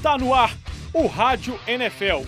Está 0.00 0.16
no 0.16 0.32
ar 0.32 0.56
o 0.94 1.06
Rádio 1.06 1.60
NFL. 1.66 2.24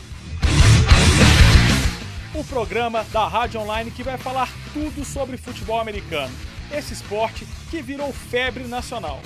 O 2.38 2.45
programa 2.45 3.03
da 3.04 3.26
Rádio 3.26 3.60
Online 3.60 3.90
que 3.90 4.03
vai 4.03 4.19
falar 4.19 4.51
tudo 4.74 5.03
sobre 5.06 5.38
futebol 5.38 5.80
americano. 5.80 6.35
Esse 6.71 6.93
esporte 6.93 7.46
que 7.71 7.80
virou 7.80 8.12
febre 8.12 8.65
nacional. 8.65 9.21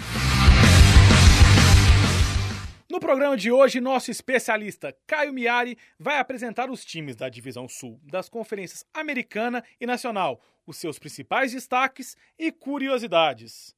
No 2.89 3.00
programa 3.00 3.36
de 3.36 3.50
hoje, 3.50 3.80
nosso 3.80 4.12
especialista 4.12 4.96
Caio 5.08 5.32
Miari 5.32 5.76
vai 5.99 6.21
apresentar 6.21 6.71
os 6.71 6.85
times 6.85 7.17
da 7.17 7.29
Divisão 7.29 7.68
Sul 7.68 8.00
das 8.04 8.29
conferências 8.29 8.85
Americana 8.94 9.64
e 9.81 9.86
Nacional, 9.86 10.40
os 10.64 10.76
seus 10.76 11.00
principais 11.00 11.50
destaques 11.50 12.17
e 12.39 12.53
curiosidades. 12.53 13.75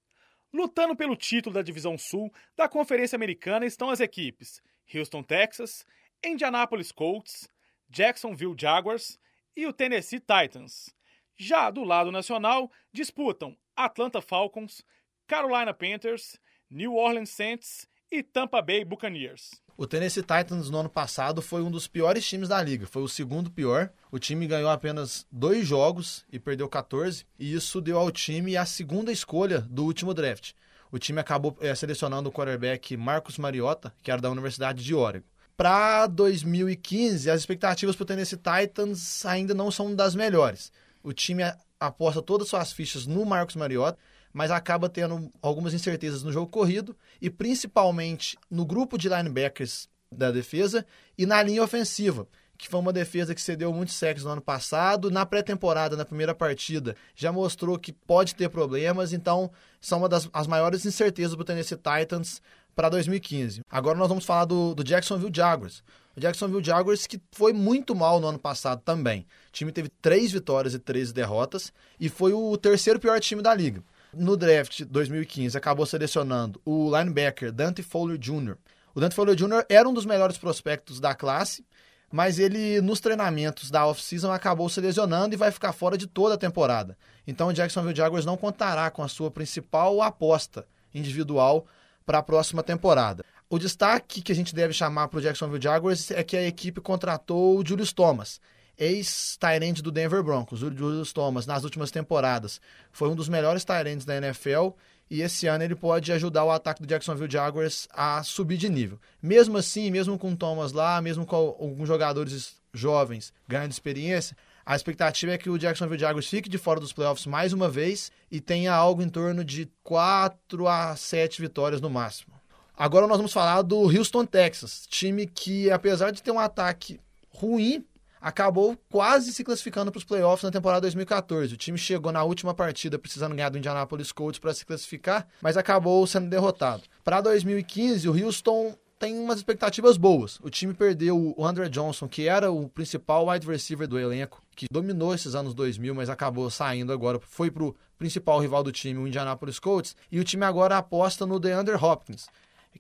Lutando 0.53 0.97
pelo 0.97 1.15
título 1.15 1.55
da 1.55 1.63
Divisão 1.63 1.99
Sul 1.99 2.33
da 2.57 2.69
Conferência 2.69 3.17
Americana 3.17 3.67
estão 3.67 3.91
as 3.91 4.01
equipes 4.01 4.63
Houston, 4.95 5.23
Texas, 5.23 5.85
Indianapolis 6.25 6.91
Colts, 6.91 7.49
Jacksonville 7.91 8.57
Jaguars 8.59 9.19
e 9.55 9.67
o 9.67 9.73
Tennessee 9.73 10.21
Titans. 10.21 10.95
Já 11.37 11.71
do 11.71 11.85
lado 11.85 12.11
nacional, 12.11 12.73
disputam 12.93 13.57
Atlanta 13.77 14.23
Falcons, 14.23 14.83
Carolina 15.27 15.75
Panthers, 15.75 16.41
New 16.71 16.95
Orleans 16.95 17.31
Saints 17.31 17.87
e 18.11 18.23
Tampa 18.23 18.63
Bay 18.63 18.85
Buccaneers. 18.85 19.63
O 19.81 19.87
Tennessee 19.87 20.23
Titans 20.23 20.71
no 20.71 20.79
ano 20.79 20.89
passado 20.89 21.41
foi 21.41 21.63
um 21.63 21.71
dos 21.71 21.87
piores 21.87 22.27
times 22.27 22.49
da 22.49 22.61
liga, 22.61 22.85
foi 22.85 23.01
o 23.01 23.07
segundo 23.07 23.49
pior. 23.49 23.89
O 24.11 24.19
time 24.19 24.45
ganhou 24.45 24.69
apenas 24.69 25.25
dois 25.31 25.65
jogos 25.69 26.25
e 26.33 26.39
perdeu 26.41 26.69
14, 26.69 27.25
e 27.39 27.55
isso 27.55 27.81
deu 27.81 27.97
ao 27.97 28.11
time 28.11 28.57
a 28.57 28.67
segunda 28.67 29.13
escolha 29.13 29.61
do 29.61 29.85
último 29.85 30.13
draft. 30.13 30.51
O 30.91 30.99
time 30.99 31.21
acabou 31.21 31.57
é, 31.61 31.73
selecionando 31.77 32.29
o 32.29 32.33
quarterback 32.33 32.97
Marcus 32.97 33.39
Mariota, 33.39 33.95
que 34.03 34.11
era 34.11 34.21
da 34.21 34.29
Universidade 34.29 34.83
de 34.83 34.97
Oregon. 34.97 35.25
Para 35.57 36.09
2015, 36.09 37.31
as 37.31 37.39
expectativas 37.39 37.95
para 37.95 38.03
o 38.03 38.07
Tennessee 38.07 38.37
Titans 38.37 39.25
ainda 39.25 39.55
não 39.55 39.71
são 39.71 39.95
das 39.95 40.17
melhores. 40.17 40.73
O 41.05 41.13
time 41.13 41.45
aposta 41.79 42.21
todas 42.21 42.47
as 42.47 42.51
suas 42.51 42.73
fichas 42.73 43.07
no 43.07 43.25
Marcus 43.25 43.55
Mariota 43.55 43.97
mas 44.33 44.51
acaba 44.51 44.89
tendo 44.89 45.31
algumas 45.41 45.75
incertezas 45.75 46.23
no 46.23 46.33
jogo 46.33 46.51
corrido 46.51 46.97
e 47.21 47.31
principalmente 47.31 48.37
no 48.51 48.65
grupo 48.65 48.99
de 48.99 49.09
linebackers 49.09 49.89
da 50.11 50.31
defesa 50.31 50.87
e 51.17 51.27
na 51.27 51.43
linha 51.43 51.63
ofensiva, 51.63 52.27
que 52.57 52.69
foi 52.69 52.81
uma 52.81 52.93
defesa 52.93 53.35
que 53.35 53.41
cedeu 53.41 53.73
muitos 53.73 53.95
sacks 53.95 54.25
no 54.25 54.31
ano 54.31 54.41
passado. 54.41 55.11
Na 55.11 55.25
pré-temporada, 55.25 55.97
na 55.97 56.05
primeira 56.05 56.35
partida, 56.35 56.97
já 57.15 57.31
mostrou 57.31 57.79
que 57.79 57.93
pode 57.93 58.35
ter 58.35 58.49
problemas, 58.49 59.13
então 59.13 59.51
são 59.81 59.99
uma 59.99 60.09
das 60.09 60.29
as 60.33 60.47
maiores 60.47 60.85
incertezas 60.85 61.35
para 61.35 61.43
o 61.43 61.45
Tennessee 61.45 61.77
Titans 61.77 62.43
para 62.75 62.89
2015. 62.89 63.63
Agora 63.71 63.97
nós 63.97 64.09
vamos 64.09 64.25
falar 64.25 64.45
do, 64.45 64.75
do 64.75 64.83
Jacksonville 64.83 65.33
Jaguars. 65.35 65.83
O 66.17 66.21
Jacksonville 66.21 66.65
Jaguars 66.65 67.07
que 67.07 67.21
foi 67.31 67.53
muito 67.53 67.95
mal 67.95 68.19
no 68.19 68.27
ano 68.27 68.39
passado 68.39 68.83
também. 68.85 69.21
O 69.49 69.53
time 69.53 69.71
teve 69.71 69.89
três 69.89 70.33
vitórias 70.33 70.75
e 70.75 70.79
três 70.81 71.13
derrotas 71.13 71.73
e 71.99 72.09
foi 72.09 72.33
o 72.33 72.57
terceiro 72.57 72.99
pior 72.99 73.21
time 73.21 73.41
da 73.41 73.55
liga. 73.55 73.85
No 74.13 74.37
draft 74.37 74.85
2015, 74.85 75.57
acabou 75.57 75.85
selecionando 75.85 76.61
o 76.65 76.91
linebacker 76.97 77.53
Dante 77.53 77.83
Fowler 77.83 78.17
Jr. 78.17 78.57
O 78.95 79.01
Dante 79.01 79.15
Fowler 79.15 79.37
Jr. 79.37 79.65
era 79.69 79.89
um 79.89 79.93
dos 79.93 80.07
melhores 80.07 80.39
prospectos 80.39 80.99
da 80.99 81.15
classe, 81.15 81.65
mas 82.11 82.39
ele, 82.39 82.81
nos 82.81 83.01
treinamentos 83.01 83.71
da 83.71 83.87
off-season, 83.87 84.33
acabou 84.33 84.69
se 84.69 84.81
lesionando 84.81 85.35
e 85.35 85.37
vai 85.37 85.51
ficar 85.51 85.73
fora 85.73 85.99
de 85.99 86.07
toda 86.07 86.35
a 86.35 86.39
temporada. 86.39 86.97
Então, 87.27 87.49
o 87.49 87.53
Jacksonville 87.53 87.95
Jaguars 87.95 88.25
não 88.25 88.37
contará 88.37 88.91
com 88.91 89.03
a 89.03 89.09
sua 89.09 89.31
principal 89.31 90.01
aposta 90.01 90.67
individual 90.95 91.67
para 92.07 92.19
a 92.19 92.23
próxima 92.23 92.63
temporada. 92.63 93.23
O 93.51 93.59
destaque 93.59 94.23
que 94.23 94.33
a 94.33 94.35
gente 94.35 94.55
deve 94.55 94.73
chamar 94.73 95.09
para 95.09 95.19
o 95.19 95.23
Jacksonville 95.23 95.63
Jaguars 95.63 96.11
é 96.11 96.25
que 96.25 96.37
a 96.37 96.47
equipe 96.47 96.81
contratou 96.81 97.59
o 97.59 97.67
Julius 97.67 97.93
Thomas, 97.93 98.41
ex-Tyrande 98.79 99.83
do 99.83 99.91
Denver 99.91 100.23
Broncos, 100.23 100.63
o 100.63 100.75
Julius 100.75 101.13
Thomas, 101.13 101.47
nas 101.47 101.65
últimas 101.65 101.91
temporadas. 101.91 102.61
Foi 102.93 103.09
um 103.09 103.15
dos 103.15 103.29
melhores 103.29 103.65
Tyrands 103.65 104.05
da 104.05 104.17
NFL 104.17 104.71
e 105.11 105.23
esse 105.23 105.47
ano 105.47 105.65
ele 105.65 105.75
pode 105.75 106.13
ajudar 106.13 106.45
o 106.45 106.51
ataque 106.51 106.83
do 106.83 106.89
Jacksonville 106.89 107.31
Jaguars 107.31 107.89
a 107.93 108.23
subir 108.23 108.57
de 108.57 108.69
nível. 108.69 108.99
Mesmo 109.23 109.57
assim, 109.57 109.91
mesmo 109.91 110.19
com 110.19 110.37
Thomas 110.37 110.73
lá, 110.73 111.01
mesmo 111.01 111.25
com 111.25 111.37
alguns 111.37 111.89
jogadores 111.89 112.57
jovens 112.73 113.33
ganhando 113.49 113.73
experiência, 113.73 114.37
a 114.65 114.77
expectativa 114.77 115.33
é 115.33 115.39
que 115.39 115.49
o 115.49 115.59
Jacksonville 115.59 115.99
Jaguars 115.99 116.29
fique 116.29 116.49
de 116.49 116.59
fora 116.59 116.79
dos 116.79 116.93
playoffs 116.93 117.25
mais 117.25 117.55
uma 117.55 117.71
vez 117.71 118.13
e 118.31 118.39
tenha 118.39 118.75
algo 118.75 119.03
em 119.03 119.09
torno 119.09 119.43
de 119.43 119.67
4 119.83 120.69
a 120.69 120.95
7 120.95 121.41
vitórias 121.41 121.81
no 121.81 121.89
máximo. 121.89 122.35
Agora 122.77 123.07
nós 123.07 123.17
vamos 123.17 123.33
falar 123.33 123.63
do 123.63 123.81
Houston, 123.81 124.27
Texas, 124.27 124.87
time 124.87 125.27
que 125.27 125.71
apesar 125.71 126.11
de 126.11 126.23
ter 126.23 126.31
um 126.31 126.39
ataque 126.39 127.01
ruim, 127.31 127.85
acabou 128.21 128.77
quase 128.91 129.33
se 129.33 129.45
classificando 129.45 129.91
para 129.91 129.99
os 129.99 130.05
playoffs 130.05 130.45
na 130.45 130.51
temporada 130.51 130.83
2014. 130.83 131.55
O 131.55 131.57
time 131.57 131.79
chegou 131.79 132.13
na 132.13 132.23
última 132.23 132.55
partida 132.55 132.99
precisando 132.99 133.35
ganhar 133.35 133.49
do 133.49 133.59
Indianapolis 133.59 134.13
Colts 134.13 134.39
para 134.39 134.55
se 134.55 134.65
classificar, 134.65 135.27
mas 135.41 135.57
acabou 135.57 136.07
sendo 136.07 136.29
derrotado. 136.29 136.83
Para 137.05 137.21
2015, 137.21 138.09
o 138.09 138.13
Houston 138.13 138.75
tem 138.99 139.17
umas 139.17 139.39
expectativas 139.39 139.97
boas. 139.97 140.39
O 140.43 140.51
time 140.51 140.75
perdeu 140.75 141.35
o 141.37 141.47
Andrew 141.47 141.69
Johnson, 141.69 142.09
que 142.09 142.27
era 142.27 142.51
o 142.51 142.69
principal 142.69 143.29
wide 143.29 143.47
receiver 143.47 143.87
do 143.87 143.99
elenco, 143.99 144.43
que 144.57 144.67
dominou 144.71 145.15
esses 145.15 145.35
anos 145.35 145.55
2000, 145.55 145.95
mas 145.95 146.11
acabou 146.11 146.51
saindo 146.51 146.93
agora, 146.93 147.21
foi 147.21 147.51
para 147.51 147.63
o 147.63 147.77
principal 147.97 148.41
rival 148.41 148.63
do 148.63 148.73
time, 148.73 148.99
o 148.99 149.07
Indianapolis 149.07 149.59
Colts, 149.59 149.95
e 150.11 150.19
o 150.19 150.25
time 150.25 150.45
agora 150.45 150.77
aposta 150.77 151.25
no 151.25 151.39
DeAndre 151.39 151.77
Hopkins, 151.77 152.27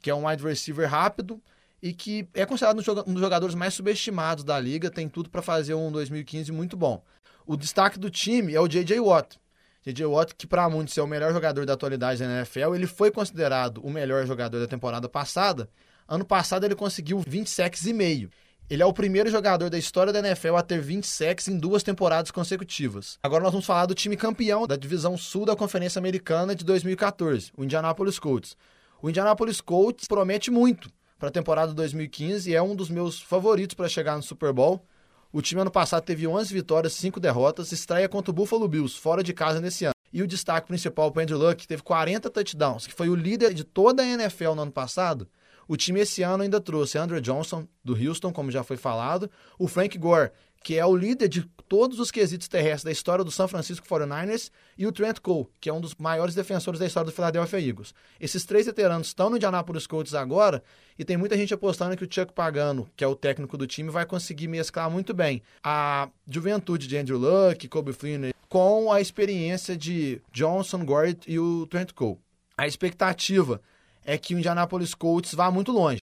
que 0.00 0.10
é 0.10 0.14
um 0.14 0.26
wide 0.26 0.42
receiver 0.42 0.88
rápido, 0.88 1.40
e 1.82 1.92
que 1.92 2.28
é 2.34 2.44
considerado 2.44 2.78
um 3.06 3.12
dos 3.12 3.20
jogadores 3.20 3.54
mais 3.54 3.74
subestimados 3.74 4.44
da 4.44 4.58
liga, 4.58 4.90
tem 4.90 5.08
tudo 5.08 5.30
para 5.30 5.42
fazer 5.42 5.74
um 5.74 5.90
2015 5.90 6.50
muito 6.52 6.76
bom. 6.76 7.02
O 7.46 7.56
destaque 7.56 7.98
do 7.98 8.10
time 8.10 8.54
é 8.54 8.60
o 8.60 8.68
J.J. 8.68 9.00
Watt. 9.00 9.38
J.J. 9.84 10.06
Watt, 10.06 10.34
que 10.34 10.46
para 10.46 10.68
muitos 10.68 10.98
é 10.98 11.02
o 11.02 11.06
melhor 11.06 11.32
jogador 11.32 11.64
da 11.64 11.72
atualidade 11.72 12.20
da 12.20 12.26
NFL, 12.26 12.74
ele 12.74 12.86
foi 12.86 13.10
considerado 13.10 13.78
o 13.78 13.90
melhor 13.90 14.26
jogador 14.26 14.58
da 14.58 14.66
temporada 14.66 15.08
passada. 15.08 15.68
Ano 16.06 16.24
passado 16.24 16.64
ele 16.64 16.74
conseguiu 16.74 17.20
20 17.26 17.48
sacks 17.48 17.86
e 17.86 17.92
meio. 17.92 18.28
Ele 18.68 18.82
é 18.82 18.86
o 18.86 18.92
primeiro 18.92 19.30
jogador 19.30 19.70
da 19.70 19.78
história 19.78 20.12
da 20.12 20.18
NFL 20.18 20.56
a 20.56 20.62
ter 20.62 20.78
20 20.78 21.06
sacks 21.06 21.48
em 21.48 21.56
duas 21.56 21.82
temporadas 21.82 22.30
consecutivas. 22.30 23.18
Agora 23.22 23.42
nós 23.42 23.52
vamos 23.52 23.64
falar 23.64 23.86
do 23.86 23.94
time 23.94 24.14
campeão 24.14 24.66
da 24.66 24.76
divisão 24.76 25.16
sul 25.16 25.46
da 25.46 25.56
Conferência 25.56 25.98
Americana 25.98 26.54
de 26.54 26.66
2014, 26.66 27.50
o 27.56 27.64
Indianapolis 27.64 28.18
Colts. 28.18 28.56
O 29.00 29.08
Indianapolis 29.08 29.62
Colts 29.62 30.06
promete 30.06 30.50
muito 30.50 30.90
para 31.18 31.28
a 31.28 31.32
temporada 31.32 31.74
2015 31.74 32.50
e 32.50 32.54
é 32.54 32.62
um 32.62 32.76
dos 32.76 32.88
meus 32.88 33.20
favoritos 33.20 33.74
para 33.74 33.88
chegar 33.88 34.16
no 34.16 34.22
Super 34.22 34.52
Bowl. 34.52 34.86
O 35.32 35.42
time 35.42 35.60
ano 35.60 35.70
passado 35.70 36.04
teve 36.04 36.26
11 36.26 36.54
vitórias, 36.54 36.94
5 36.94 37.20
derrotas, 37.20 37.72
estreia 37.72 38.08
contra 38.08 38.30
o 38.30 38.34
Buffalo 38.34 38.66
Bills, 38.68 38.98
fora 38.98 39.22
de 39.22 39.34
casa 39.34 39.60
nesse 39.60 39.84
ano. 39.84 39.92
E 40.10 40.22
o 40.22 40.26
destaque 40.26 40.68
principal 40.68 41.12
para 41.12 41.24
Andrew 41.24 41.38
Luck, 41.38 41.56
que 41.56 41.68
teve 41.68 41.82
40 41.82 42.30
touchdowns, 42.30 42.86
que 42.86 42.94
foi 42.94 43.10
o 43.10 43.14
líder 43.14 43.52
de 43.52 43.62
toda 43.62 44.02
a 44.02 44.06
NFL 44.06 44.54
no 44.54 44.62
ano 44.62 44.72
passado. 44.72 45.28
O 45.66 45.76
time 45.76 46.00
esse 46.00 46.22
ano 46.22 46.44
ainda 46.44 46.62
trouxe 46.62 46.96
Andrew 46.96 47.20
Johnson, 47.20 47.68
do 47.84 47.92
Houston, 47.92 48.32
como 48.32 48.50
já 48.50 48.62
foi 48.62 48.78
falado, 48.78 49.30
o 49.58 49.68
Frank 49.68 49.98
Gore, 49.98 50.30
que 50.62 50.76
é 50.76 50.84
o 50.84 50.96
líder 50.96 51.28
de 51.28 51.48
todos 51.68 52.00
os 52.00 52.10
quesitos 52.10 52.48
terrestres 52.48 52.84
da 52.84 52.90
história 52.90 53.22
do 53.22 53.30
San 53.30 53.46
Francisco 53.46 53.86
49ers, 53.86 54.50
e 54.76 54.86
o 54.86 54.92
Trent 54.92 55.18
Cole, 55.20 55.46
que 55.60 55.68
é 55.68 55.72
um 55.72 55.80
dos 55.80 55.94
maiores 55.94 56.34
defensores 56.34 56.80
da 56.80 56.86
história 56.86 57.10
do 57.10 57.14
Philadelphia 57.14 57.60
Eagles. 57.60 57.94
Esses 58.18 58.44
três 58.44 58.66
veteranos 58.66 59.08
estão 59.08 59.28
no 59.28 59.36
Indianapolis 59.36 59.86
Colts 59.86 60.14
agora, 60.14 60.62
e 60.98 61.04
tem 61.04 61.16
muita 61.16 61.36
gente 61.36 61.52
apostando 61.52 61.96
que 61.96 62.04
o 62.04 62.08
Chuck 62.10 62.32
Pagano, 62.32 62.88
que 62.96 63.04
é 63.04 63.06
o 63.06 63.14
técnico 63.14 63.56
do 63.58 63.66
time, 63.66 63.90
vai 63.90 64.06
conseguir 64.06 64.48
mesclar 64.48 64.90
muito 64.90 65.12
bem 65.12 65.42
a 65.62 66.08
juventude 66.26 66.86
de 66.86 66.96
Andrew 66.96 67.18
Luck, 67.18 67.68
Kobe 67.68 67.92
Flynn, 67.92 68.30
com 68.48 68.90
a 68.90 69.00
experiência 69.00 69.76
de 69.76 70.22
Johnson, 70.32 70.84
Gord 70.84 71.20
e 71.26 71.38
o 71.38 71.66
Trent 71.66 71.92
Cole. 71.92 72.18
A 72.56 72.66
expectativa 72.66 73.60
é 74.04 74.16
que 74.16 74.34
o 74.34 74.38
Indianapolis 74.38 74.94
Colts 74.94 75.34
vá 75.34 75.50
muito 75.50 75.70
longe. 75.70 75.98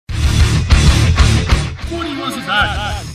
Curiosidade 1.88 3.05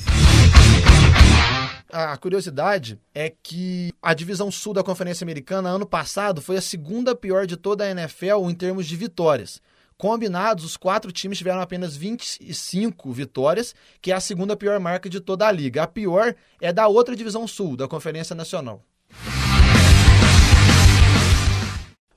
a 1.91 2.15
curiosidade 2.17 2.99
é 3.13 3.29
que 3.29 3.91
a 4.01 4.13
divisão 4.13 4.49
sul 4.49 4.73
da 4.73 4.83
Conferência 4.83 5.23
Americana, 5.23 5.69
ano 5.69 5.85
passado, 5.85 6.41
foi 6.41 6.57
a 6.57 6.61
segunda 6.61 7.15
pior 7.15 7.45
de 7.45 7.57
toda 7.57 7.83
a 7.83 7.91
NFL 7.91 8.49
em 8.49 8.55
termos 8.55 8.87
de 8.87 8.95
vitórias. 8.95 9.61
Combinados, 9.97 10.63
os 10.63 10.77
quatro 10.77 11.11
times 11.11 11.37
tiveram 11.37 11.61
apenas 11.61 11.95
25 11.95 13.11
vitórias, 13.11 13.75
que 14.01 14.11
é 14.11 14.15
a 14.15 14.19
segunda 14.19 14.55
pior 14.55 14.79
marca 14.79 15.07
de 15.07 15.19
toda 15.19 15.47
a 15.47 15.51
liga. 15.51 15.83
A 15.83 15.87
pior 15.87 16.33
é 16.59 16.73
da 16.73 16.87
outra 16.87 17.15
divisão 17.15 17.47
sul, 17.47 17.77
da 17.77 17.87
Conferência 17.87 18.35
Nacional. 18.35 18.81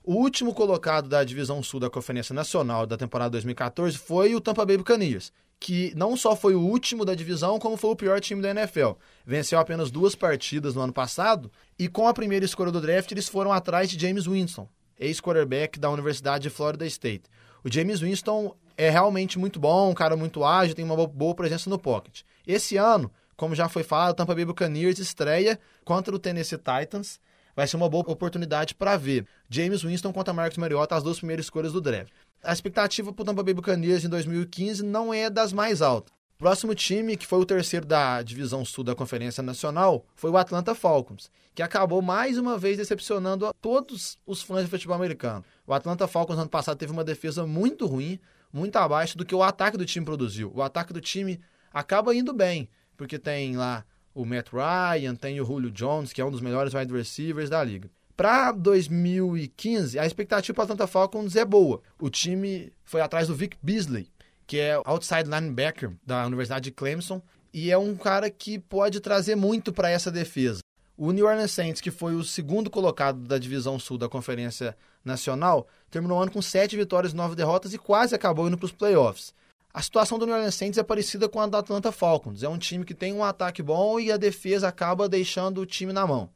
O 0.02 0.14
último 0.14 0.54
colocado 0.54 1.08
da 1.08 1.24
divisão 1.24 1.62
sul 1.62 1.80
da 1.80 1.90
Conferência 1.90 2.34
Nacional 2.34 2.86
da 2.86 2.96
temporada 2.96 3.30
2014 3.30 3.98
foi 3.98 4.34
o 4.34 4.40
Tampa 4.40 4.64
Bay 4.64 4.76
Buccaneers, 4.76 5.32
que 5.64 5.94
não 5.96 6.14
só 6.14 6.36
foi 6.36 6.54
o 6.54 6.60
último 6.60 7.06
da 7.06 7.14
divisão, 7.14 7.58
como 7.58 7.78
foi 7.78 7.88
o 7.88 7.96
pior 7.96 8.20
time 8.20 8.42
da 8.42 8.50
NFL. 8.50 8.90
Venceu 9.24 9.58
apenas 9.58 9.90
duas 9.90 10.14
partidas 10.14 10.74
no 10.74 10.82
ano 10.82 10.92
passado 10.92 11.50
e 11.78 11.88
com 11.88 12.06
a 12.06 12.12
primeira 12.12 12.44
escolha 12.44 12.70
do 12.70 12.82
draft 12.82 13.10
eles 13.10 13.30
foram 13.30 13.50
atrás 13.50 13.88
de 13.88 13.98
James 13.98 14.26
Winston, 14.26 14.68
ex-quarterback 15.00 15.80
da 15.80 15.88
Universidade 15.88 16.42
de 16.42 16.50
Florida 16.50 16.84
State. 16.84 17.30
O 17.64 17.72
James 17.72 18.00
Winston 18.00 18.54
é 18.76 18.90
realmente 18.90 19.38
muito 19.38 19.58
bom, 19.58 19.88
um 19.88 19.94
cara 19.94 20.14
muito 20.18 20.44
ágil, 20.44 20.74
tem 20.74 20.84
uma 20.84 21.06
boa 21.06 21.34
presença 21.34 21.70
no 21.70 21.78
pocket. 21.78 22.24
Esse 22.46 22.76
ano, 22.76 23.10
como 23.34 23.54
já 23.54 23.66
foi 23.66 23.82
falado, 23.82 24.10
o 24.10 24.16
Tampa 24.16 24.34
Bay 24.34 24.44
Buccaneers 24.44 24.98
estreia 24.98 25.58
contra 25.82 26.14
o 26.14 26.18
Tennessee 26.18 26.58
Titans. 26.58 27.18
Vai 27.54 27.66
ser 27.66 27.76
uma 27.76 27.88
boa 27.88 28.04
oportunidade 28.06 28.74
para 28.74 28.96
ver 28.96 29.26
James 29.48 29.82
Winston 29.82 30.12
contra 30.12 30.32
Marcus 30.32 30.58
Mariota, 30.58 30.96
as 30.96 31.02
duas 31.02 31.18
primeiras 31.18 31.46
escolhas 31.46 31.72
do 31.72 31.80
draft. 31.80 32.12
A 32.42 32.52
expectativa 32.52 33.12
para 33.12 33.22
o 33.22 33.24
Tampa 33.24 33.42
Bay 33.42 33.54
Buccaneers 33.54 34.04
em 34.04 34.08
2015 34.08 34.82
não 34.82 35.14
é 35.14 35.30
das 35.30 35.52
mais 35.52 35.80
altas. 35.80 36.12
Próximo 36.36 36.74
time, 36.74 37.16
que 37.16 37.26
foi 37.26 37.38
o 37.38 37.46
terceiro 37.46 37.86
da 37.86 38.20
divisão 38.20 38.64
sul 38.64 38.82
da 38.82 38.94
Conferência 38.94 39.42
Nacional, 39.42 40.04
foi 40.16 40.30
o 40.30 40.36
Atlanta 40.36 40.74
Falcons, 40.74 41.30
que 41.54 41.62
acabou 41.62 42.02
mais 42.02 42.36
uma 42.36 42.58
vez 42.58 42.76
decepcionando 42.76 43.46
a 43.46 43.52
todos 43.52 44.18
os 44.26 44.42
fãs 44.42 44.64
de 44.64 44.70
futebol 44.70 44.96
americano. 44.96 45.44
O 45.64 45.72
Atlanta 45.72 46.08
Falcons 46.08 46.38
ano 46.38 46.50
passado 46.50 46.76
teve 46.76 46.92
uma 46.92 47.04
defesa 47.04 47.46
muito 47.46 47.86
ruim, 47.86 48.18
muito 48.52 48.76
abaixo 48.76 49.16
do 49.16 49.24
que 49.24 49.34
o 49.34 49.42
ataque 49.44 49.78
do 49.78 49.86
time 49.86 50.04
produziu. 50.04 50.52
O 50.54 50.60
ataque 50.60 50.92
do 50.92 51.00
time 51.00 51.40
acaba 51.72 52.14
indo 52.14 52.34
bem, 52.34 52.68
porque 52.96 53.18
tem 53.18 53.56
lá 53.56 53.84
o 54.14 54.24
Matt 54.24 54.48
Ryan, 54.52 55.14
tem 55.14 55.40
o 55.40 55.44
Julio 55.44 55.70
Jones, 55.70 56.12
que 56.12 56.20
é 56.20 56.24
um 56.24 56.30
dos 56.30 56.40
melhores 56.40 56.72
wide 56.72 56.92
receivers 56.92 57.50
da 57.50 57.62
liga. 57.62 57.90
Para 58.16 58.52
2015, 58.52 59.98
a 59.98 60.06
expectativa 60.06 60.54
para 60.54 60.64
Atlanta 60.64 60.86
Falcons 60.86 61.34
é 61.34 61.44
boa. 61.44 61.82
O 61.98 62.08
time 62.08 62.72
foi 62.84 63.00
atrás 63.00 63.26
do 63.26 63.34
Vic 63.34 63.56
Beasley, 63.60 64.08
que 64.46 64.58
é 64.60 64.80
outside 64.84 65.28
linebacker 65.28 65.90
da 66.06 66.24
Universidade 66.24 66.64
de 66.64 66.70
Clemson, 66.70 67.20
e 67.52 67.72
é 67.72 67.78
um 67.78 67.96
cara 67.96 68.30
que 68.30 68.58
pode 68.58 69.00
trazer 69.00 69.34
muito 69.34 69.72
para 69.72 69.90
essa 69.90 70.12
defesa. 70.12 70.60
O 70.96 71.10
New 71.10 71.26
Orleans 71.26 71.50
Saints, 71.50 71.80
que 71.80 71.90
foi 71.90 72.14
o 72.14 72.22
segundo 72.22 72.70
colocado 72.70 73.18
da 73.18 73.36
divisão 73.36 73.80
sul 73.80 73.98
da 73.98 74.08
Conferência 74.08 74.76
Nacional, 75.04 75.66
terminou 75.90 76.18
o 76.18 76.22
ano 76.22 76.30
com 76.30 76.40
sete 76.40 76.76
vitórias 76.76 77.12
e 77.12 77.16
nove 77.16 77.34
derrotas 77.34 77.74
e 77.74 77.78
quase 77.78 78.14
acabou 78.14 78.46
indo 78.46 78.56
para 78.56 78.66
os 78.66 78.72
playoffs. 78.72 79.34
A 79.74 79.82
situação 79.82 80.20
do 80.20 80.24
New 80.24 80.36
Orleans 80.36 80.54
Saints 80.54 80.78
é 80.78 80.84
parecida 80.84 81.28
com 81.28 81.40
a 81.40 81.48
do 81.48 81.56
Atlanta 81.56 81.90
Falcons. 81.90 82.44
É 82.44 82.48
um 82.48 82.56
time 82.56 82.84
que 82.84 82.94
tem 82.94 83.12
um 83.12 83.24
ataque 83.24 83.60
bom 83.60 83.98
e 83.98 84.12
a 84.12 84.16
defesa 84.16 84.68
acaba 84.68 85.08
deixando 85.08 85.60
o 85.60 85.66
time 85.66 85.92
na 85.92 86.06
mão. 86.06 86.30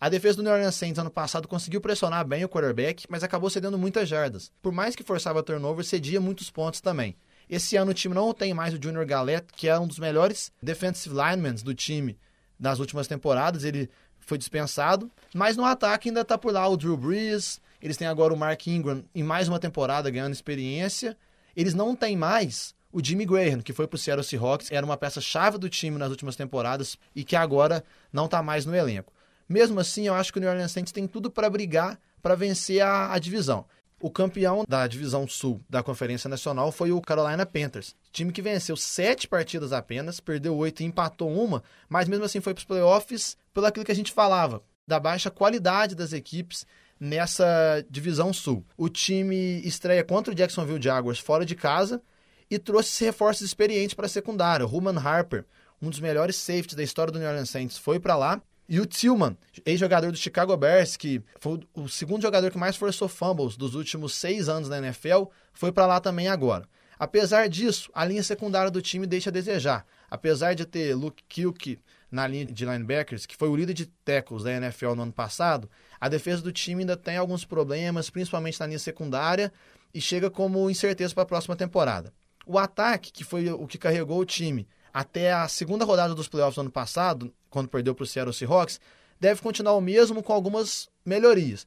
A 0.00 0.08
defesa 0.08 0.38
do 0.38 0.42
New 0.42 0.52
Orleans 0.52 0.74
Saints 0.74 0.98
ano 0.98 1.08
passado 1.08 1.46
conseguiu 1.46 1.80
pressionar 1.80 2.26
bem 2.26 2.44
o 2.44 2.48
quarterback, 2.48 3.06
mas 3.08 3.22
acabou 3.22 3.48
cedendo 3.48 3.78
muitas 3.78 4.08
jardas. 4.08 4.50
Por 4.60 4.72
mais 4.72 4.96
que 4.96 5.04
forçava 5.04 5.44
turnover, 5.44 5.84
cedia 5.84 6.20
muitos 6.20 6.50
pontos 6.50 6.80
também. 6.80 7.14
Esse 7.48 7.76
ano 7.76 7.92
o 7.92 7.94
time 7.94 8.16
não 8.16 8.34
tem 8.34 8.52
mais 8.52 8.74
o 8.74 8.82
Junior 8.82 9.06
Galette, 9.06 9.52
que 9.54 9.68
é 9.68 9.78
um 9.78 9.86
dos 9.86 10.00
melhores 10.00 10.50
defensive 10.60 11.14
linemen 11.14 11.54
do 11.62 11.72
time 11.72 12.18
nas 12.58 12.80
últimas 12.80 13.06
temporadas. 13.06 13.62
Ele 13.62 13.88
foi 14.18 14.36
dispensado, 14.36 15.08
mas 15.32 15.56
no 15.56 15.64
ataque 15.64 16.08
ainda 16.08 16.22
está 16.22 16.36
por 16.36 16.52
lá 16.52 16.66
o 16.66 16.76
Drew 16.76 16.96
Brees. 16.96 17.60
Eles 17.80 17.96
têm 17.96 18.08
agora 18.08 18.34
o 18.34 18.36
Mark 18.36 18.66
Ingram 18.66 19.04
em 19.14 19.22
mais 19.22 19.46
uma 19.46 19.60
temporada 19.60 20.10
ganhando 20.10 20.32
experiência. 20.32 21.16
Eles 21.56 21.74
não 21.74 21.94
têm 21.94 22.16
mais 22.16 22.74
o 22.92 23.02
Jimmy 23.02 23.24
Graham, 23.24 23.60
que 23.60 23.72
foi 23.72 23.86
para 23.86 23.96
o 23.96 23.98
Seattle 23.98 24.24
Seahawks, 24.24 24.70
era 24.70 24.84
uma 24.84 24.96
peça-chave 24.96 25.56
do 25.56 25.68
time 25.68 25.96
nas 25.96 26.10
últimas 26.10 26.36
temporadas 26.36 26.98
e 27.16 27.24
que 27.24 27.34
agora 27.34 27.82
não 28.12 28.26
está 28.26 28.42
mais 28.42 28.66
no 28.66 28.76
elenco. 28.76 29.12
Mesmo 29.48 29.80
assim, 29.80 30.06
eu 30.06 30.14
acho 30.14 30.32
que 30.32 30.38
o 30.38 30.40
New 30.40 30.50
Orleans 30.50 30.72
Saints 30.72 30.92
tem 30.92 31.06
tudo 31.06 31.30
para 31.30 31.48
brigar 31.48 31.98
para 32.20 32.36
vencer 32.36 32.80
a, 32.82 33.12
a 33.12 33.18
divisão. 33.18 33.64
O 33.98 34.10
campeão 34.10 34.64
da 34.68 34.86
divisão 34.86 35.28
sul 35.28 35.60
da 35.70 35.82
Conferência 35.82 36.28
Nacional 36.28 36.72
foi 36.72 36.90
o 36.90 37.00
Carolina 37.00 37.46
Panthers, 37.46 37.94
time 38.10 38.32
que 38.32 38.42
venceu 38.42 38.76
sete 38.76 39.28
partidas 39.28 39.72
apenas, 39.72 40.18
perdeu 40.18 40.56
oito 40.56 40.82
e 40.82 40.86
empatou 40.86 41.32
uma, 41.32 41.62
mas 41.88 42.08
mesmo 42.08 42.24
assim 42.24 42.40
foi 42.40 42.52
para 42.52 42.60
os 42.60 42.66
playoffs 42.66 43.36
pelo 43.54 43.66
aquilo 43.66 43.84
que 43.84 43.92
a 43.92 43.94
gente 43.94 44.10
falava, 44.10 44.60
da 44.86 44.98
baixa 44.98 45.30
qualidade 45.30 45.94
das 45.94 46.12
equipes 46.12 46.66
nessa 47.02 47.84
divisão 47.90 48.32
sul. 48.32 48.64
O 48.76 48.88
time 48.88 49.60
estreia 49.64 50.04
contra 50.04 50.32
o 50.32 50.36
Jacksonville 50.36 50.80
Jaguars 50.80 51.18
fora 51.18 51.44
de 51.44 51.56
casa 51.56 52.00
e 52.48 52.60
trouxe 52.60 53.04
reforços 53.04 53.44
experientes 53.44 53.92
para 53.92 54.06
a 54.06 54.08
secundária. 54.08 54.64
O 54.64 54.68
Ruman 54.68 54.96
Harper, 54.96 55.44
um 55.80 55.90
dos 55.90 55.98
melhores 55.98 56.36
safeties 56.36 56.76
da 56.76 56.82
história 56.84 57.12
do 57.12 57.18
New 57.18 57.26
Orleans 57.26 57.50
Saints, 57.50 57.76
foi 57.76 57.98
para 57.98 58.14
lá. 58.14 58.40
E 58.68 58.78
o 58.78 58.86
Tillman, 58.86 59.36
ex-jogador 59.66 60.12
do 60.12 60.16
Chicago 60.16 60.56
Bears, 60.56 60.96
que 60.96 61.20
foi 61.40 61.58
o 61.74 61.88
segundo 61.88 62.22
jogador 62.22 62.52
que 62.52 62.56
mais 62.56 62.76
forçou 62.76 63.08
fumbles 63.08 63.56
dos 63.56 63.74
últimos 63.74 64.14
seis 64.14 64.48
anos 64.48 64.68
na 64.68 64.78
NFL, 64.78 65.24
foi 65.52 65.72
para 65.72 65.86
lá 65.86 65.98
também 65.98 66.28
agora. 66.28 66.68
Apesar 67.02 67.48
disso, 67.48 67.90
a 67.92 68.04
linha 68.04 68.22
secundária 68.22 68.70
do 68.70 68.80
time 68.80 69.08
deixa 69.08 69.28
a 69.28 69.32
desejar. 69.32 69.84
Apesar 70.08 70.54
de 70.54 70.64
ter 70.64 70.94
Luke 70.94 71.20
Kilke 71.28 71.80
na 72.08 72.28
linha 72.28 72.46
de 72.46 72.64
linebackers, 72.64 73.26
que 73.26 73.36
foi 73.36 73.48
o 73.48 73.56
líder 73.56 73.74
de 73.74 73.86
tackles 74.04 74.44
da 74.44 74.52
NFL 74.52 74.94
no 74.94 75.02
ano 75.02 75.12
passado, 75.12 75.68
a 76.00 76.08
defesa 76.08 76.40
do 76.42 76.52
time 76.52 76.82
ainda 76.82 76.96
tem 76.96 77.16
alguns 77.16 77.44
problemas, 77.44 78.08
principalmente 78.08 78.60
na 78.60 78.68
linha 78.68 78.78
secundária, 78.78 79.52
e 79.92 80.00
chega 80.00 80.30
como 80.30 80.70
incerteza 80.70 81.12
para 81.12 81.24
a 81.24 81.26
próxima 81.26 81.56
temporada. 81.56 82.12
O 82.46 82.56
ataque, 82.56 83.10
que 83.10 83.24
foi 83.24 83.50
o 83.50 83.66
que 83.66 83.78
carregou 83.78 84.20
o 84.20 84.24
time 84.24 84.68
até 84.94 85.32
a 85.32 85.48
segunda 85.48 85.84
rodada 85.84 86.14
dos 86.14 86.28
playoffs 86.28 86.54
do 86.54 86.60
ano 86.60 86.70
passado, 86.70 87.34
quando 87.50 87.68
perdeu 87.68 87.96
para 87.96 88.04
o 88.04 88.06
Seattle 88.06 88.32
Seahawks, 88.32 88.78
deve 89.18 89.42
continuar 89.42 89.74
o 89.74 89.80
mesmo 89.80 90.22
com 90.22 90.32
algumas 90.32 90.88
melhorias. 91.04 91.66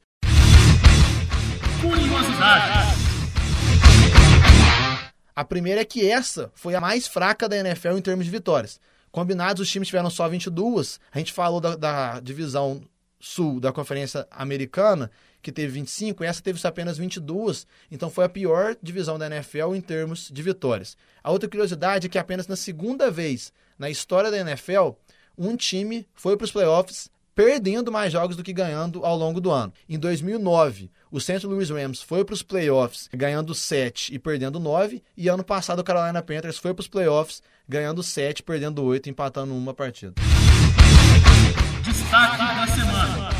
Curiosidade. 1.82 3.05
A 5.36 5.44
primeira 5.44 5.82
é 5.82 5.84
que 5.84 6.10
essa 6.10 6.50
foi 6.54 6.74
a 6.74 6.80
mais 6.80 7.06
fraca 7.06 7.46
da 7.46 7.58
NFL 7.58 7.98
em 7.98 8.00
termos 8.00 8.24
de 8.24 8.30
vitórias. 8.30 8.80
Combinados, 9.12 9.60
os 9.60 9.70
times 9.70 9.88
tiveram 9.88 10.08
só 10.08 10.26
22. 10.26 10.98
A 11.12 11.18
gente 11.18 11.30
falou 11.30 11.60
da, 11.60 11.76
da 11.76 12.20
divisão 12.20 12.80
sul 13.20 13.60
da 13.60 13.70
Conferência 13.70 14.26
Americana, 14.30 15.10
que 15.42 15.52
teve 15.52 15.74
25, 15.74 16.24
e 16.24 16.26
essa 16.26 16.42
teve 16.42 16.58
apenas 16.66 16.96
22. 16.96 17.66
Então 17.90 18.08
foi 18.08 18.24
a 18.24 18.28
pior 18.30 18.76
divisão 18.82 19.18
da 19.18 19.26
NFL 19.26 19.74
em 19.74 19.80
termos 19.82 20.30
de 20.32 20.42
vitórias. 20.42 20.96
A 21.22 21.30
outra 21.30 21.48
curiosidade 21.48 22.06
é 22.06 22.10
que 22.10 22.18
apenas 22.18 22.46
na 22.46 22.56
segunda 22.56 23.10
vez 23.10 23.52
na 23.78 23.90
história 23.90 24.30
da 24.30 24.38
NFL, 24.38 24.92
um 25.36 25.54
time 25.54 26.06
foi 26.14 26.34
para 26.34 26.46
os 26.46 26.50
playoffs 26.50 27.10
perdendo 27.36 27.92
mais 27.92 28.10
jogos 28.10 28.34
do 28.34 28.42
que 28.42 28.54
ganhando 28.54 29.04
ao 29.04 29.14
longo 29.14 29.42
do 29.42 29.50
ano. 29.50 29.70
Em 29.86 29.98
2009, 29.98 30.90
o 31.16 31.20
St. 31.20 31.46
Louis 31.46 31.70
Rams 31.70 32.02
foi 32.02 32.26
para 32.26 32.34
os 32.34 32.42
playoffs 32.42 33.08
ganhando 33.10 33.54
7 33.54 34.14
e 34.14 34.18
perdendo 34.18 34.60
9, 34.60 35.02
e 35.16 35.28
ano 35.28 35.42
passado 35.42 35.78
o 35.78 35.84
Carolina 35.84 36.20
Panthers 36.20 36.58
foi 36.58 36.74
para 36.74 36.82
os 36.82 36.88
playoffs 36.88 37.42
ganhando 37.66 38.02
7, 38.02 38.42
perdendo 38.42 38.84
8, 38.84 39.08
empatando 39.08 39.54
uma 39.54 39.72
partida. 39.72 40.12
Destaque 41.82 42.36
da 42.36 42.66
semana. 42.66 43.30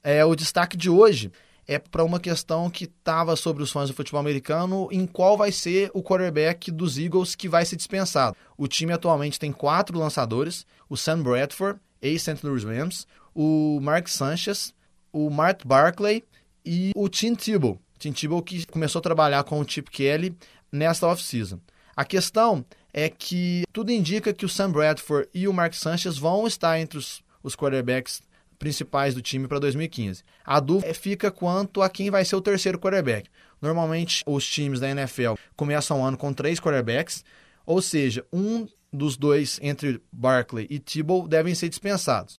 É, 0.00 0.24
o 0.24 0.36
destaque 0.36 0.76
de 0.76 0.88
hoje 0.88 1.32
é 1.66 1.76
para 1.76 2.04
uma 2.04 2.20
questão 2.20 2.70
que 2.70 2.84
estava 2.84 3.34
sobre 3.34 3.64
os 3.64 3.72
fãs 3.72 3.88
do 3.88 3.94
futebol 3.96 4.20
americano, 4.20 4.88
em 4.92 5.08
qual 5.08 5.36
vai 5.36 5.50
ser 5.50 5.90
o 5.92 6.04
quarterback 6.04 6.70
dos 6.70 6.98
Eagles 6.98 7.34
que 7.34 7.48
vai 7.48 7.64
ser 7.64 7.74
dispensado. 7.74 8.36
O 8.56 8.68
time 8.68 8.92
atualmente 8.92 9.40
tem 9.40 9.50
quatro 9.50 9.98
lançadores, 9.98 10.64
o 10.88 10.96
Sam 10.96 11.24
Bradford, 11.24 11.80
ex-St. 12.00 12.46
Louis 12.46 12.62
Rams, 12.62 13.08
o 13.34 13.80
Mark 13.82 14.06
Sanchez, 14.06 14.72
o 15.16 15.30
Mark 15.30 15.64
Barkley 15.64 16.22
e 16.62 16.92
o 16.94 17.08
Tim 17.08 17.34
Tebow. 17.34 17.80
Tim 17.98 18.12
Tebow 18.12 18.42
que 18.42 18.66
começou 18.66 18.98
a 18.98 19.02
trabalhar 19.02 19.42
com 19.44 19.58
o 19.58 19.66
Chip 19.66 19.90
Kelly 19.90 20.36
nesta 20.70 21.06
off-season. 21.06 21.58
A 21.96 22.04
questão 22.04 22.62
é 22.92 23.08
que 23.08 23.64
tudo 23.72 23.90
indica 23.90 24.34
que 24.34 24.44
o 24.44 24.48
Sam 24.48 24.70
Bradford 24.70 25.26
e 25.32 25.48
o 25.48 25.54
Mark 25.54 25.72
Sanchez 25.72 26.18
vão 26.18 26.46
estar 26.46 26.78
entre 26.78 26.98
os, 26.98 27.22
os 27.42 27.56
quarterbacks 27.56 28.20
principais 28.58 29.14
do 29.14 29.22
time 29.22 29.48
para 29.48 29.58
2015. 29.58 30.22
A 30.44 30.60
dúvida 30.60 30.92
fica 30.92 31.30
quanto 31.30 31.80
a 31.80 31.88
quem 31.88 32.10
vai 32.10 32.22
ser 32.22 32.36
o 32.36 32.42
terceiro 32.42 32.78
quarterback. 32.78 33.30
Normalmente, 33.60 34.22
os 34.26 34.46
times 34.46 34.80
da 34.80 34.90
NFL 34.90 35.34
começam 35.56 36.02
o 36.02 36.04
ano 36.04 36.18
com 36.18 36.32
três 36.32 36.60
quarterbacks, 36.60 37.24
ou 37.64 37.80
seja, 37.80 38.24
um 38.30 38.66
dos 38.92 39.16
dois 39.16 39.58
entre 39.62 40.02
Barkley 40.12 40.66
e 40.68 40.78
Tebow 40.78 41.26
devem 41.26 41.54
ser 41.54 41.68
dispensados. 41.70 42.35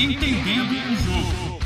Entendendo 0.00 0.70
o 0.70 0.96
jogo. 0.96 1.58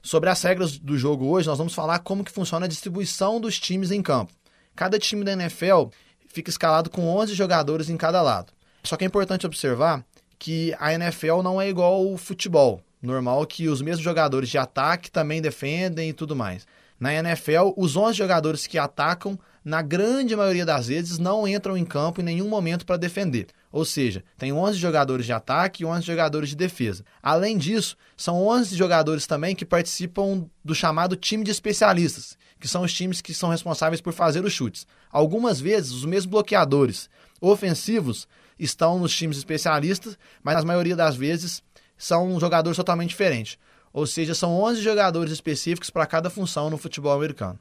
Sobre 0.00 0.30
as 0.30 0.40
regras 0.40 0.78
do 0.78 0.96
jogo 0.96 1.26
hoje, 1.26 1.48
nós 1.48 1.58
vamos 1.58 1.74
falar 1.74 1.98
como 1.98 2.22
que 2.22 2.30
funciona 2.30 2.66
a 2.66 2.68
distribuição 2.68 3.40
dos 3.40 3.58
times 3.58 3.90
em 3.90 4.00
campo. 4.00 4.32
Cada 4.76 4.96
time 4.96 5.24
da 5.24 5.32
NFL 5.32 5.88
fica 6.28 6.50
escalado 6.50 6.88
com 6.88 7.08
11 7.08 7.34
jogadores 7.34 7.90
em 7.90 7.96
cada 7.96 8.22
lado. 8.22 8.52
Só 8.84 8.96
que 8.96 9.02
é 9.02 9.08
importante 9.08 9.44
observar 9.44 10.04
que 10.38 10.72
a 10.78 10.94
NFL 10.94 11.42
não 11.42 11.60
é 11.60 11.68
igual 11.68 11.94
ao 11.94 12.16
futebol. 12.16 12.80
Normal 13.02 13.44
que 13.44 13.68
os 13.68 13.82
mesmos 13.82 14.04
jogadores 14.04 14.48
de 14.48 14.56
ataque 14.56 15.10
também 15.10 15.42
defendem 15.42 16.10
e 16.10 16.12
tudo 16.12 16.36
mais. 16.36 16.64
Na 17.02 17.12
NFL, 17.12 17.72
os 17.76 17.96
11 17.96 18.16
jogadores 18.16 18.64
que 18.64 18.78
atacam, 18.78 19.36
na 19.64 19.82
grande 19.82 20.36
maioria 20.36 20.64
das 20.64 20.86
vezes, 20.86 21.18
não 21.18 21.48
entram 21.48 21.76
em 21.76 21.84
campo 21.84 22.20
em 22.20 22.24
nenhum 22.24 22.48
momento 22.48 22.86
para 22.86 22.96
defender. 22.96 23.48
Ou 23.72 23.84
seja, 23.84 24.22
tem 24.38 24.52
11 24.52 24.78
jogadores 24.78 25.26
de 25.26 25.32
ataque 25.32 25.82
e 25.82 25.84
11 25.84 26.06
jogadores 26.06 26.50
de 26.50 26.54
defesa. 26.54 27.04
Além 27.20 27.58
disso, 27.58 27.96
são 28.16 28.46
11 28.46 28.76
jogadores 28.76 29.26
também 29.26 29.56
que 29.56 29.64
participam 29.64 30.48
do 30.64 30.76
chamado 30.76 31.16
time 31.16 31.42
de 31.42 31.50
especialistas, 31.50 32.38
que 32.60 32.68
são 32.68 32.82
os 32.82 32.94
times 32.94 33.20
que 33.20 33.34
são 33.34 33.50
responsáveis 33.50 34.00
por 34.00 34.12
fazer 34.12 34.44
os 34.44 34.52
chutes. 34.52 34.86
Algumas 35.10 35.60
vezes, 35.60 35.90
os 35.90 36.04
mesmos 36.04 36.30
bloqueadores 36.30 37.10
ofensivos 37.40 38.28
estão 38.56 39.00
nos 39.00 39.12
times 39.12 39.38
especialistas, 39.38 40.16
mas 40.40 40.54
na 40.54 40.62
maioria 40.62 40.94
das 40.94 41.16
vezes 41.16 41.64
são 41.98 42.38
jogadores 42.38 42.76
totalmente 42.76 43.10
diferentes. 43.10 43.58
Ou 43.92 44.06
seja, 44.06 44.34
são 44.34 44.58
11 44.62 44.80
jogadores 44.80 45.32
específicos 45.32 45.90
para 45.90 46.06
cada 46.06 46.30
função 46.30 46.70
no 46.70 46.78
futebol 46.78 47.12
americano. 47.12 47.58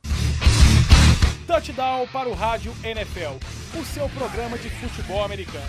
Touchdown 1.46 2.08
para 2.08 2.30
o 2.30 2.34
Rádio 2.34 2.74
NFL, 2.84 3.36
o 3.78 3.84
seu 3.84 4.08
programa 4.10 4.58
de 4.58 4.70
futebol 4.70 5.24
americano. 5.24 5.66